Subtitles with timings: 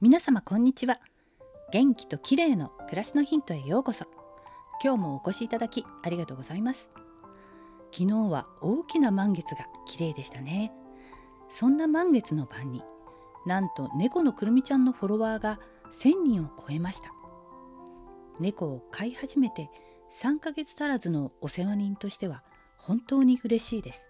[0.00, 1.00] 皆様こんにちは。
[1.72, 4.04] 元気と綺麗の暮らしのヒントへようこそ。
[4.80, 6.92] 今日もお越しいただきありがとうございます。
[7.90, 10.72] 昨日は大きな満月が綺麗でしたね。
[11.50, 12.84] そんな満月の晩に
[13.44, 15.58] なんと猫のくるみちゃんのフォロワーが
[16.00, 17.12] 1000人を超えました。
[18.38, 19.68] 猫を飼い始めて
[20.22, 22.44] 3ヶ月足らずのお世話人としては
[22.76, 24.08] 本当に嬉しいです。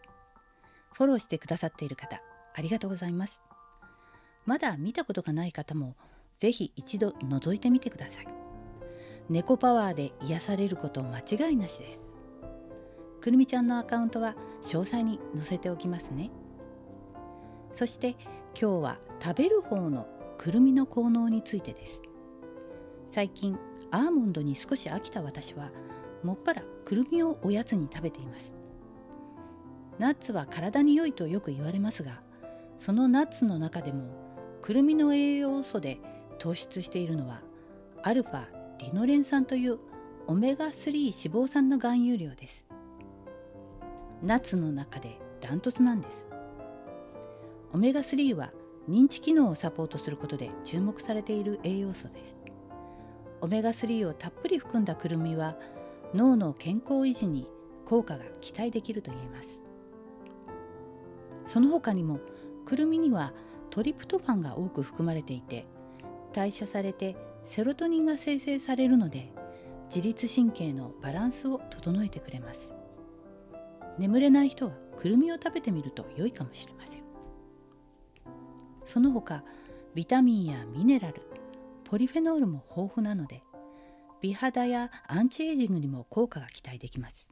[0.93, 2.21] フォローしてくださっている方
[2.55, 3.41] ありがとうございます。
[4.49, 5.95] まだ見たことがない方も
[6.39, 8.29] ぜひ一度覗いてみてください。
[9.29, 12.01] 猫パワーで癒されること間違いなしです。
[13.21, 16.31] くるみちゃんのアカウントは詳細に載せておきますね。
[17.75, 18.17] そして
[18.59, 20.07] 今日は食べる方の
[20.39, 22.01] くるみの効能についてです。
[23.11, 23.59] 最近
[23.91, 25.73] アーモンドに少し飽きた私は
[26.23, 28.55] もっぱらくるみをおやつに食べています。
[29.99, 32.23] ナッツは体に良いとよく言われますが
[32.79, 34.28] そのナッツの中でも
[34.63, 35.99] くるみの栄養素で
[36.39, 37.41] 突出しているのは
[38.03, 38.47] アルファ
[38.79, 39.79] リノレン酸という
[40.27, 42.69] オメガ3脂肪酸の含有量です。
[44.23, 46.27] ナの中でダントツなんです。
[47.73, 48.51] オメガ3は
[48.89, 52.37] 認知機能をサポートすることで注目されている栄養素です。
[53.41, 55.57] オメガ3をたっぷり含んだくるみは
[56.15, 57.49] 脳の健康維持に
[57.85, 59.49] 効果が期待できると言えます。
[61.47, 62.21] その他にも
[62.67, 63.33] くるみには
[63.79, 65.65] トリプトファンが多く含まれていて
[66.33, 67.15] 代謝されて
[67.47, 69.31] セロトニンが生成されるので
[69.87, 72.73] 自律神経のバランスを整えてくれます。
[73.97, 77.03] 眠れない人はくるみを食べてみると良いかもしれません。
[78.85, 79.45] その他
[79.95, 81.23] ビタミンやミネラル
[81.85, 83.43] ポリフェノールも豊富なので
[84.21, 87.29] 美肌やアンチエイジングにも効果が期待できます。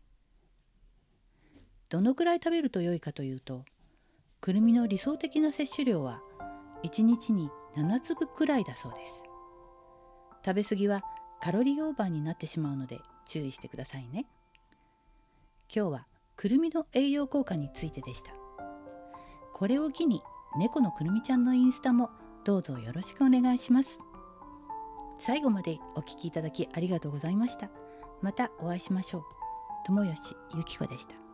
[1.88, 3.64] どのくらい食べると良いかというと
[4.40, 6.22] くるみの理想的な摂取量は
[6.86, 9.22] 1日に7粒くらいだそうです。
[10.44, 11.02] 食べ過ぎは
[11.40, 14.26] カロリーオーバーになってしまうので注意してくださいね。
[15.74, 18.30] 今日はくるみの栄養効果についてでした。
[19.52, 20.22] これを機に
[20.56, 22.10] 猫のくるみちゃんのインスタも
[22.44, 23.98] どうぞよろしくお願いします。
[25.18, 27.68] 最後までお聴きいただきありがとうございました。
[28.22, 29.22] またお会いしましょう。
[29.86, 31.25] 友吉ゆき子でした。